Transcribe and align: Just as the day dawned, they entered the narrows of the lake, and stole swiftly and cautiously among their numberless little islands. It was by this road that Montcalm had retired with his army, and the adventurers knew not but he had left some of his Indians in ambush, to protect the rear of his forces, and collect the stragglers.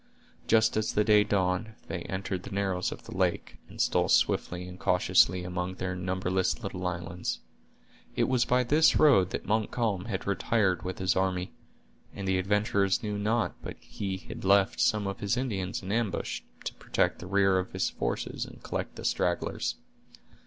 Just 0.47 0.75
as 0.77 0.93
the 0.93 1.03
day 1.03 1.23
dawned, 1.23 1.75
they 1.87 1.99
entered 2.05 2.41
the 2.41 2.49
narrows 2.49 2.91
of 2.91 3.03
the 3.03 3.15
lake, 3.15 3.59
and 3.69 3.79
stole 3.79 4.09
swiftly 4.09 4.67
and 4.67 4.79
cautiously 4.79 5.43
among 5.43 5.75
their 5.75 5.95
numberless 5.95 6.63
little 6.63 6.87
islands. 6.87 7.39
It 8.15 8.23
was 8.23 8.43
by 8.43 8.63
this 8.63 8.95
road 8.95 9.29
that 9.29 9.45
Montcalm 9.45 10.05
had 10.05 10.25
retired 10.25 10.81
with 10.81 10.97
his 10.97 11.15
army, 11.15 11.51
and 12.15 12.27
the 12.27 12.39
adventurers 12.39 13.03
knew 13.03 13.19
not 13.19 13.53
but 13.61 13.77
he 13.79 14.17
had 14.17 14.43
left 14.43 14.81
some 14.81 15.05
of 15.05 15.19
his 15.19 15.37
Indians 15.37 15.83
in 15.83 15.91
ambush, 15.91 16.41
to 16.63 16.73
protect 16.73 17.19
the 17.19 17.27
rear 17.27 17.59
of 17.59 17.71
his 17.71 17.91
forces, 17.91 18.43
and 18.43 18.63
collect 18.63 18.95
the 18.95 19.05
stragglers. 19.05 19.75